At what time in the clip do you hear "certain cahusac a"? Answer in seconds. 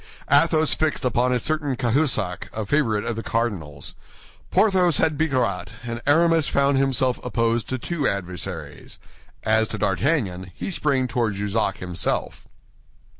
1.39-2.65